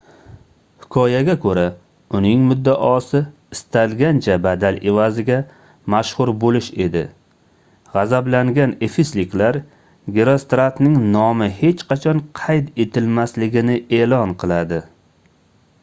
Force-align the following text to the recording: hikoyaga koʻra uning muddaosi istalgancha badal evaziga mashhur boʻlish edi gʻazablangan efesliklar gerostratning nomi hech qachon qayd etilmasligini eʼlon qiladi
hikoyaga 0.83 1.33
koʻra 1.41 1.63
uning 2.19 2.39
muddaosi 2.51 3.19
istalgancha 3.57 4.37
badal 4.45 4.79
evaziga 4.93 5.37
mashhur 5.95 6.31
boʻlish 6.45 6.69
edi 6.87 7.03
gʻazablangan 7.97 8.75
efesliklar 8.89 9.61
gerostratning 10.17 10.97
nomi 11.19 11.51
hech 11.61 11.85
qachon 11.93 12.25
qayd 12.41 12.75
etilmasligini 12.87 13.77
eʼlon 14.01 14.35
qiladi 14.45 14.83